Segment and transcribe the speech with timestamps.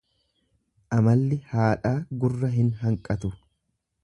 [0.97, 3.33] Amalli haadhaa intala hin hanqatu.